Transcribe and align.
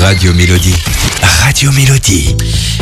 Radio 0.00 0.32
Mélodie. 0.32 0.74
Radio 1.42 1.70
Mélodie. 1.72 2.36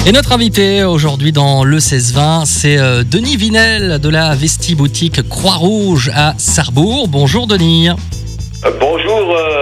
Et 0.06 0.12
notre 0.12 0.32
invité 0.32 0.84
aujourd'hui 0.84 1.32
dans 1.32 1.64
le 1.64 1.78
16-20, 1.78 2.44
c'est 2.44 2.78
euh, 2.78 3.04
Denis 3.04 3.36
Vinel 3.36 3.98
de 4.00 4.08
la 4.08 4.34
Vesti 4.34 4.74
Boutique 4.74 5.26
Croix-Rouge 5.28 6.10
à 6.14 6.34
Sarrebourg. 6.36 7.08
Bonjour 7.08 7.46
Denis. 7.46 7.88
Euh, 7.88 8.70
Bonjour 8.80 9.36
euh, 9.36 9.55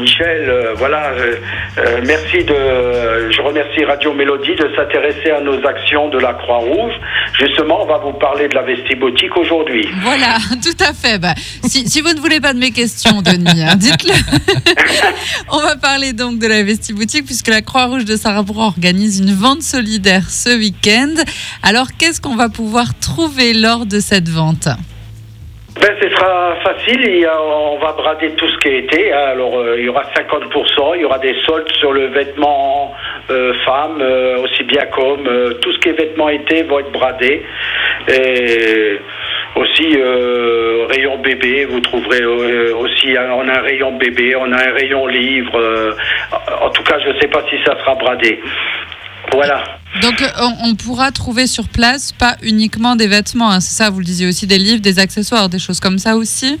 Michel, 0.00 0.48
Euh, 0.48 0.74
voilà, 0.76 1.10
euh, 1.10 1.34
euh, 1.78 2.00
merci 2.04 2.44
de, 2.44 3.30
je 3.30 3.42
remercie 3.42 3.84
Radio 3.84 4.12
Mélodie 4.12 4.54
de 4.56 4.68
s'intéresser 4.74 5.30
à 5.30 5.40
nos 5.40 5.64
actions 5.66 6.08
de 6.08 6.18
la 6.18 6.34
Croix-Rouge. 6.34 6.92
Justement, 7.38 7.82
on 7.82 7.86
va 7.86 7.98
vous 7.98 8.12
parler 8.14 8.48
de 8.48 8.54
la 8.54 8.62
vestiboutique 8.62 9.36
aujourd'hui. 9.36 9.86
Voilà, 10.02 10.36
tout 10.62 10.84
à 10.84 10.92
fait. 10.92 11.18
Bah, 11.18 11.34
si, 11.64 12.00
vous 12.00 12.12
ne 12.12 12.20
voulez 12.20 12.40
pas 12.40 12.52
de 12.52 12.58
mes 12.58 12.70
questions, 12.70 13.22
Denis, 13.22 13.62
hein, 13.62 13.76
dites-le. 13.76 14.14
On 15.52 15.60
va 15.60 15.76
parler 15.76 16.12
donc 16.12 16.38
de 16.38 16.46
la 16.46 16.62
Vestiboutique 16.62 17.26
puisque 17.26 17.48
la 17.48 17.62
Croix-Rouge 17.62 18.04
de 18.04 18.16
Sarrebourg 18.16 18.58
organise 18.58 19.20
une 19.20 19.34
vente 19.34 19.62
solidaire 19.62 20.28
ce 20.30 20.56
week-end. 20.56 21.14
Alors, 21.62 21.88
qu'est-ce 21.98 22.20
qu'on 22.20 22.36
va 22.36 22.48
pouvoir 22.48 22.98
trouver 22.98 23.52
lors 23.54 23.86
de 23.86 24.00
cette 24.00 24.28
vente? 24.28 24.68
Ce 26.00 26.08
sera 26.08 26.56
facile, 26.62 27.28
on 27.28 27.78
va 27.78 27.92
brader 27.92 28.30
tout 28.30 28.48
ce 28.48 28.56
qui 28.58 28.68
a 28.68 28.76
été. 28.76 29.12
hein. 29.12 29.28
Alors, 29.32 29.58
euh, 29.58 29.76
il 29.78 29.84
y 29.84 29.88
aura 29.88 30.04
50%, 30.14 30.94
il 30.96 31.02
y 31.02 31.04
aura 31.04 31.18
des 31.18 31.34
soldes 31.44 31.70
sur 31.72 31.92
le 31.92 32.06
vêtement 32.06 32.94
euh, 33.30 33.52
femme, 33.64 33.98
euh, 34.00 34.38
aussi 34.38 34.64
bien. 34.64 34.82
Euh, 34.98 35.54
tout 35.54 35.72
ce 35.72 35.78
qui 35.78 35.90
est 35.90 35.92
vêtements 35.92 36.28
été 36.28 36.62
va 36.62 36.80
être 36.80 36.92
bradé. 36.92 37.42
Et 38.08 38.98
aussi, 39.56 39.96
rayon 40.88 41.18
bébé, 41.18 41.66
vous 41.66 41.80
trouverez 41.80 42.24
aussi, 42.24 43.16
hein, 43.16 43.28
on 43.34 43.48
a 43.48 43.58
un 43.58 43.62
rayon 43.62 43.92
bébé, 43.92 44.34
on 44.36 44.50
a 44.52 44.56
un 44.56 44.72
rayon 44.72 45.06
livre. 45.06 45.96
en 46.62 46.70
tout 46.70 46.82
cas, 46.84 46.98
je 46.98 47.10
ne 47.10 47.20
sais 47.20 47.28
pas 47.28 47.42
si 47.50 47.56
ça 47.64 47.78
sera 47.78 47.94
bradé. 47.94 48.40
Voilà. 49.32 49.62
Donc, 50.02 50.20
euh, 50.22 50.26
on, 50.40 50.70
on 50.70 50.74
pourra 50.74 51.10
trouver 51.10 51.46
sur 51.46 51.68
place 51.68 52.12
pas 52.12 52.36
uniquement 52.42 52.96
des 52.96 53.06
vêtements, 53.06 53.50
hein, 53.50 53.60
c'est 53.60 53.76
ça, 53.82 53.90
vous 53.90 53.98
le 53.98 54.04
disiez 54.04 54.26
aussi, 54.28 54.46
des 54.46 54.58
livres, 54.58 54.80
des 54.80 54.98
accessoires, 54.98 55.48
des 55.48 55.58
choses 55.58 55.80
comme 55.80 55.98
ça 55.98 56.16
aussi 56.16 56.58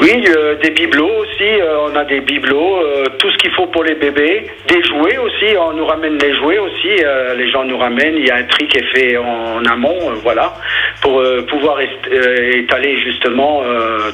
Oui, 0.00 0.24
euh, 0.28 0.56
des 0.62 0.70
bibelots 0.70 1.10
aussi, 1.22 1.42
euh, 1.42 1.88
on 1.90 1.96
a 1.96 2.04
des 2.04 2.20
bibelots, 2.20 2.78
euh, 2.78 3.04
tout 3.18 3.30
ce 3.30 3.36
qu'il 3.38 3.50
faut 3.52 3.66
pour 3.66 3.84
les 3.84 3.94
bébés, 3.94 4.46
des 4.68 4.82
jouets 4.84 5.18
aussi, 5.18 5.56
on 5.58 5.72
nous 5.72 5.86
ramène 5.86 6.18
les 6.18 6.34
jouets 6.36 6.58
aussi, 6.58 7.02
les 7.36 7.50
gens 7.50 7.64
nous 7.64 7.78
ramènent, 7.78 8.16
il 8.16 8.26
y 8.26 8.30
a 8.30 8.36
un 8.36 8.44
tri 8.44 8.68
qui 8.68 8.78
est 8.78 8.94
fait 8.94 9.16
en, 9.16 9.64
amont, 9.64 10.10
euh, 10.10 10.14
voilà, 10.22 10.54
pour 11.02 11.22
pouvoir 11.48 11.78
étaler 11.80 12.98
justement 13.00 13.62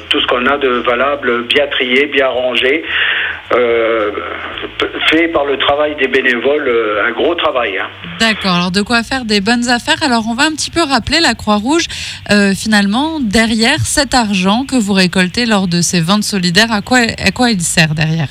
tout 0.08 0.20
ce 0.20 0.26
qu'on 0.26 0.44
a 0.46 0.56
de 0.58 0.68
valable, 0.68 1.44
bien 1.44 1.66
trié, 1.68 2.06
bien 2.06 2.28
rangé, 2.28 2.82
fait 5.10 5.28
par 5.28 5.44
le 5.44 5.58
travail 5.58 5.94
des 5.96 6.08
bénévoles, 6.08 6.68
euh, 6.68 7.06
un 7.06 7.12
gros 7.12 7.34
travail. 7.34 7.76
hein. 7.78 7.86
D'accord, 8.18 8.52
alors 8.54 8.70
de 8.70 8.82
quoi 8.82 9.02
faire 9.02 9.24
des 9.24 9.40
bonnes 9.40 9.68
affaires? 9.68 10.02
Alors 10.02 10.24
on 10.28 10.34
va 10.34 10.44
un 10.44 10.52
petit 10.52 10.70
peu 10.70 10.82
rappeler 10.82 11.20
la 11.20 11.34
Croix-Rouge, 11.34 11.86
euh, 12.30 12.54
finalement, 12.54 13.20
derrière 13.20 13.80
cet 13.84 14.14
argent 14.14 14.64
que 14.64 14.76
vous 14.76 14.92
récoltez 14.92 15.44
lors 15.46 15.68
de 15.68 15.80
ces 15.82 16.00
ventes 16.00 16.24
solidaires, 16.24 16.72
à 16.72 16.80
quoi, 16.82 16.98
à 16.98 17.30
quoi 17.30 17.50
il 17.50 17.60
sert 17.60 17.94
derrière? 17.94 18.28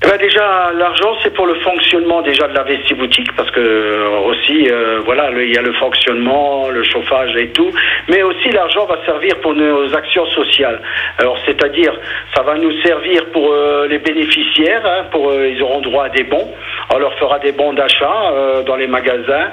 Eh 0.00 0.06
ben 0.06 0.16
déjà, 0.16 0.70
l'argent, 0.78 1.16
c'est 1.24 1.34
pour 1.34 1.46
le 1.46 1.56
fonctionnement 1.56 2.22
déjà 2.22 2.46
de 2.46 2.54
la 2.54 2.62
vestiboutique, 2.62 3.34
parce 3.34 3.50
que 3.50 3.58
euh, 3.58 4.18
aussi, 4.26 4.70
euh, 4.70 5.00
voilà, 5.04 5.28
il 5.32 5.52
y 5.52 5.58
a 5.58 5.62
le 5.62 5.72
fonctionnement, 5.72 6.68
le 6.68 6.84
chauffage 6.84 7.34
et 7.34 7.48
tout, 7.48 7.72
mais 8.08 8.22
aussi 8.22 8.48
l'argent 8.50 8.86
va 8.86 9.04
servir 9.04 9.34
pour 9.40 9.54
nos 9.54 9.92
actions 9.96 10.24
sociales. 10.26 10.80
Alors, 11.18 11.36
c'est-à-dire, 11.44 11.92
ça 12.32 12.42
va 12.42 12.54
nous 12.54 12.70
servir 12.82 13.26
pour 13.32 13.52
euh, 13.52 13.88
les 13.88 13.98
bénéficiaires, 13.98 14.86
hein, 14.86 15.06
pour 15.10 15.30
euh, 15.30 15.48
ils 15.48 15.60
auront 15.64 15.80
droit 15.80 16.04
à 16.04 16.10
des 16.10 16.22
bons. 16.22 16.48
On 16.94 16.98
leur 16.98 17.14
fera 17.18 17.40
des 17.40 17.50
bons 17.50 17.72
d'achat 17.72 18.30
euh, 18.32 18.62
dans 18.62 18.76
les 18.76 18.86
magasins. 18.86 19.50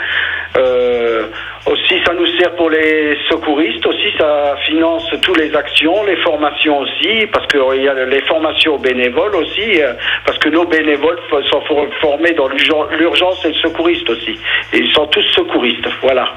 Euh, 1.68 1.72
aussi, 1.72 1.96
ça 2.06 2.14
nous 2.14 2.26
sert 2.38 2.56
pour 2.56 2.70
les 2.70 3.18
secouristes. 3.30 3.86
Aussi, 3.86 4.12
ça 4.18 4.56
finance 4.66 5.04
toutes 5.22 5.38
les 5.38 5.56
actions, 5.56 6.04
les 6.06 6.16
formations 6.18 6.80
aussi, 6.80 7.26
parce 7.32 7.48
qu'il 7.48 7.84
y 7.84 7.88
a 7.88 7.94
les 8.06 8.22
formations 8.22 8.78
bénévoles 8.78 9.36
aussi, 9.36 9.82
euh, 9.82 9.94
parce 10.26 10.38
que 10.40 10.50
nos 10.50 10.66
bénévoles 10.66 11.20
sont 11.50 11.62
for- 11.62 11.88
formés 12.02 12.32
dans 12.34 12.48
l'urgen- 12.48 12.88
l'urgence 12.98 13.44
et 13.46 13.50
le 13.50 13.54
secouriste 13.56 14.10
aussi. 14.10 14.40
Et 14.74 14.78
ils 14.80 14.92
sont 14.94 15.08
tous 15.08 15.24
secouristes. 15.34 15.88
Voilà. 16.02 16.30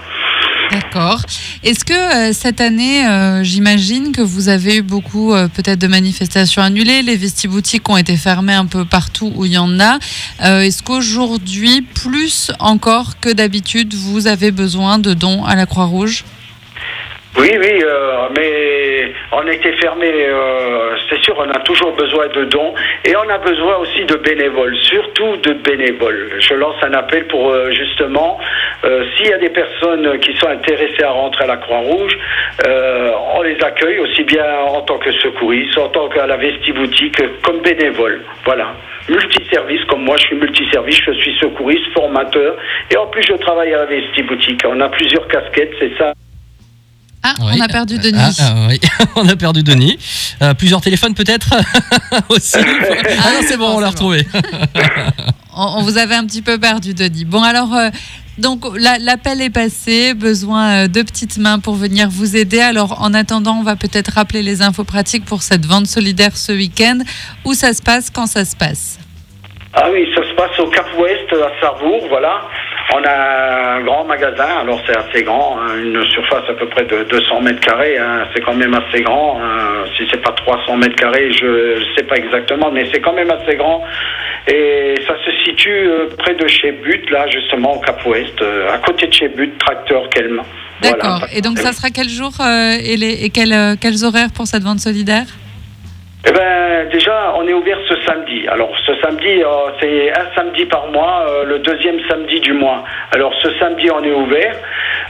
D'accord. 0.71 1.23
Est-ce 1.65 1.85
que 1.85 1.93
euh, 1.93 2.33
cette 2.33 2.61
année, 2.61 3.07
euh, 3.07 3.43
j'imagine 3.43 4.13
que 4.13 4.21
vous 4.21 4.49
avez 4.49 4.77
eu 4.77 4.83
beaucoup 4.83 5.33
euh, 5.33 5.49
peut-être 5.49 5.79
de 5.79 5.87
manifestations 5.87 6.63
annulées, 6.63 7.03
les 7.03 7.17
vestiboutiques 7.17 7.89
ont 7.89 7.97
été 7.97 8.17
fermées 8.17 8.53
un 8.55 8.67
peu 8.67 8.85
partout 8.85 9.33
où 9.35 9.45
il 9.47 9.53
y 9.53 9.59
en 9.59 9.81
a. 9.81 9.99
Est-ce 10.41 10.83
qu'aujourd'hui, 10.83 11.83
plus 11.83 12.53
encore 12.59 13.19
que 13.21 13.31
d'habitude, 13.31 13.95
vous 13.95 14.27
avez 14.27 14.51
besoin 14.51 14.99
de 14.99 15.15
dons 15.15 15.45
à 15.45 15.57
la 15.57 15.67
Croix-Rouge? 15.67 16.25
Oui, 17.37 17.51
oui, 17.57 17.83
euh, 17.85 18.27
on 19.33 19.47
a 19.47 19.53
été 19.53 19.73
fermé, 19.73 20.11
euh, 20.11 20.97
c'est 21.09 21.21
sûr, 21.23 21.35
on 21.39 21.51
a 21.51 21.59
toujours 21.61 21.93
besoin 21.93 22.29
de 22.29 22.45
dons 22.45 22.75
et 23.05 23.15
on 23.17 23.29
a 23.29 23.39
besoin 23.39 23.77
aussi 23.77 24.05
de 24.05 24.17
bénévoles, 24.17 24.77
surtout 24.77 25.37
de 25.37 25.53
bénévoles. 25.53 26.31
Je 26.41 26.55
lance 26.55 26.77
un 26.83 26.93
appel 26.95 27.27
pour 27.27 27.51
euh, 27.51 27.71
justement, 27.71 28.39
euh, 28.85 29.05
s'il 29.17 29.27
y 29.27 29.33
a 29.33 29.39
des 29.39 29.51
personnes 29.51 30.19
qui 30.21 30.37
sont 30.37 30.49
intéressées 30.49 31.03
à 31.03 31.11
rentrer 31.11 31.45
à 31.45 31.49
la 31.49 31.57
Croix-Rouge, 31.57 32.19
on 33.35 33.43
les 33.43 33.57
accueille 33.63 33.99
aussi 34.01 34.25
bien 34.25 34.45
en 34.67 34.81
tant 34.83 34.99
que 34.99 35.13
secouristes, 35.13 35.79
en 35.79 35.89
tant 35.89 36.09
qu'à 36.09 36.27
la 36.27 36.37
vestiboutique, 36.37 37.21
comme 37.43 37.61
bénévoles. 37.61 38.23
Voilà. 38.45 38.75
Multiservice, 39.09 39.85
comme 39.87 40.03
moi, 40.03 40.17
je 40.19 40.27
suis 40.27 40.37
multiservice, 40.37 41.01
je 41.07 41.13
suis 41.13 41.35
secouriste, 41.39 41.93
formateur, 41.95 42.57
et 42.91 42.97
en 42.97 43.07
plus, 43.07 43.23
je 43.23 43.35
travaille 43.35 43.73
à 43.73 43.79
la 43.79 43.87
vestiboutique. 43.87 44.63
On 44.67 44.81
a 44.81 44.89
plusieurs 44.89 45.27
casquettes, 45.29 45.73
c'est 45.79 45.97
ça. 45.97 46.13
Ah, 47.23 47.35
Oui. 47.41 47.53
on 47.57 47.61
a 47.61 47.69
perdu 47.69 47.97
Ah, 47.99 48.03
Denis. 48.03 48.37
ah, 48.41 48.55
oui, 48.69 48.81
on 49.17 49.29
a 49.29 49.37
perdu 49.37 49.63
Denis. 49.63 49.99
Euh, 50.43 50.55
plusieurs 50.55 50.81
téléphones 50.81 51.15
peut-être 51.15 51.51
aussi. 52.29 52.57
Ah 52.59 53.33
non, 53.35 53.41
c'est 53.47 53.57
bon, 53.57 53.77
on 53.77 53.81
l'a 53.81 53.91
retrouvé. 53.91 54.27
On, 55.61 55.79
on 55.79 55.83
vous 55.83 55.99
avait 55.99 56.15
un 56.15 56.25
petit 56.25 56.43
peu 56.43 56.57
perdu, 56.59 56.95
Denis. 56.95 57.25
Bon, 57.25 57.43
alors, 57.43 57.75
euh, 57.75 57.91
donc 58.39 58.65
la- 58.79 58.99
l'appel 58.99 59.43
est 59.43 59.51
passé, 59.51 60.15
besoin 60.15 60.85
euh, 60.85 60.87
de 60.87 61.03
petites 61.03 61.37
mains 61.37 61.59
pour 61.59 61.75
venir 61.75 62.09
vous 62.11 62.37
aider. 62.37 62.61
Alors, 62.61 63.03
en 63.03 63.13
attendant, 63.13 63.57
on 63.59 63.65
va 63.65 63.75
peut-être 63.75 64.13
rappeler 64.13 64.43
les 64.45 64.63
infos 64.63 64.85
pratiques 64.85 65.25
pour 65.25 65.43
cette 65.43 65.67
vente 65.67 65.89
solidaire 65.89 66.37
ce 66.37 66.53
week-end. 66.53 66.99
Où 67.45 67.55
ça 67.55 67.73
se 67.75 67.83
passe, 67.83 68.09
quand 68.11 68.27
ça 68.29 68.45
se 68.45 68.55
passe? 68.55 69.01
Ah 69.75 69.89
oui, 69.93 70.07
ça 70.15 70.23
se 70.23 70.35
passe 70.37 70.57
au 70.61 70.71
Cap 70.71 70.87
Ouest 70.97 71.33
à 71.33 71.61
Sarrebourg, 71.61 72.07
voilà. 72.09 72.41
On 72.95 73.03
a 73.05 73.75
un 73.77 73.81
grand 73.83 74.05
magasin, 74.05 74.49
alors 74.63 74.81
c'est 74.87 74.97
assez 74.97 75.23
grand, 75.23 75.59
hein, 75.61 75.77
une 75.79 76.03
surface 76.07 76.45
à 76.49 76.55
peu 76.55 76.67
près 76.69 76.85
de 76.85 77.05
200 77.05 77.43
mètres 77.43 77.61
carrés, 77.61 77.99
hein, 77.99 78.27
c'est 78.35 78.41
quand 78.41 78.55
même 78.55 78.73
assez 78.75 79.03
grand. 79.03 79.39
hein. 79.43 79.85
si 79.97 80.07
c'est 80.11 80.23
pas 80.23 80.33
300 80.33 80.77
mètres 80.79 80.97
carrés, 80.97 81.31
je 81.33 81.79
ne 81.81 81.95
sais 81.97 82.05
pas 82.05 82.17
exactement, 82.17 82.71
mais 82.71 82.89
c'est 82.91 83.01
quand 83.01 83.13
même 83.13 83.31
assez 83.31 83.57
grand. 83.57 83.83
Et 84.51 84.95
ça 85.07 85.15
se 85.25 85.31
situe 85.45 85.71
euh, 85.89 86.09
près 86.17 86.35
de 86.35 86.47
chez 86.47 86.73
But, 86.73 87.11
là 87.11 87.27
justement 87.29 87.75
au 87.77 87.81
Cap 87.81 88.05
Ouest, 88.07 88.41
euh, 88.41 88.73
à 88.73 88.79
côté 88.79 89.07
de 89.07 89.13
chez 89.13 89.29
But, 89.29 89.59
tracteur 89.59 90.09
Kelm. 90.09 90.41
D'accord. 90.81 91.19
Voilà. 91.19 91.35
Et 91.35 91.43
donc, 91.43 91.59
ça 91.59 91.73
sera 91.73 91.91
quel 91.91 92.09
jour 92.09 92.31
euh, 92.41 92.77
et, 92.83 92.97
les, 92.97 93.25
et 93.25 93.31
quels, 93.31 93.53
euh, 93.53 93.75
quels 93.79 94.05
horaires 94.05 94.31
pour 94.35 94.47
cette 94.47 94.63
vente 94.63 94.79
solidaire? 94.79 95.27
Eh 96.27 96.33
ben, 96.33 96.58
déjà, 96.91 97.35
on 97.37 97.47
est 97.47 97.53
ouvert 97.53 97.79
ce 97.89 97.95
samedi. 98.07 98.47
Alors, 98.49 98.71
ce 98.87 98.93
samedi, 99.01 99.43
euh, 99.43 99.71
c'est 99.81 100.11
un 100.13 100.35
samedi 100.35 100.65
par 100.67 100.89
mois, 100.89 101.27
euh, 101.29 101.45
le 101.45 101.59
deuxième 101.61 101.99
samedi 102.09 102.41
du 102.41 102.53
mois. 102.53 102.85
Alors, 103.13 103.33
ce 103.43 103.49
samedi, 103.59 103.91
on 103.91 104.03
est 104.03 104.13
ouvert. 104.13 104.57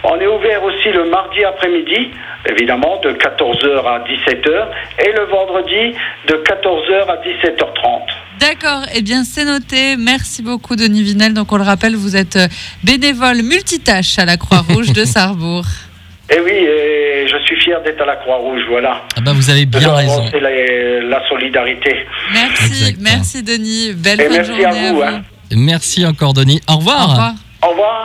On 0.04 0.16
est 0.20 0.26
ouvert 0.26 0.62
aussi 0.62 0.90
le 0.90 1.04
mardi 1.04 1.44
après-midi, 1.44 2.10
évidemment, 2.48 3.00
de 3.02 3.10
14h 3.10 3.86
à 3.86 3.98
17h, 4.00 4.68
et 5.04 5.12
le 5.12 5.24
vendredi, 5.24 5.94
de 6.28 6.34
14h 6.34 7.06
à 7.08 7.16
17h30. 7.16 8.02
D'accord, 8.38 8.82
eh 8.94 9.02
bien 9.02 9.24
c'est 9.24 9.44
noté. 9.44 9.96
Merci 9.98 10.42
beaucoup 10.42 10.76
Denis 10.76 11.02
Vinel. 11.02 11.34
Donc 11.34 11.52
on 11.52 11.56
le 11.56 11.64
rappelle, 11.64 11.96
vous 11.96 12.16
êtes 12.16 12.36
euh, 12.36 12.46
bénévole 12.84 13.42
multitâche 13.42 14.18
à 14.18 14.24
la 14.24 14.36
Croix-Rouge 14.36 14.92
de 14.92 15.04
Sarrebourg. 15.04 15.64
Et 16.30 16.40
oui, 16.40 16.52
et 16.52 17.17
je 17.28 17.38
suis 17.44 17.56
fier 17.60 17.80
d'être 17.82 18.00
à 18.02 18.06
la 18.06 18.16
Croix-Rouge, 18.16 18.62
voilà. 18.68 19.02
Ah 19.16 19.20
bah, 19.20 19.32
vous 19.34 19.50
avez 19.50 19.66
bien 19.66 19.92
raison. 19.94 20.18
avancer 20.18 20.40
la, 20.40 20.50
la 21.02 21.28
solidarité. 21.28 22.06
Merci, 22.32 22.64
Exactement. 22.64 23.02
merci 23.02 23.42
Denis. 23.42 23.92
Belle 23.94 24.20
Et 24.20 24.24
fin 24.24 24.30
de 24.30 24.36
merci 24.36 24.48
journée 24.62 24.86
à 24.88 24.92
vous, 24.92 25.02
hein. 25.02 25.22
Merci 25.52 26.06
encore 26.06 26.34
Denis. 26.34 26.60
Au 26.68 26.76
revoir. 26.76 27.00
Au 27.06 27.10
revoir. 27.10 27.32
Au 27.62 27.68
revoir. 27.70 28.04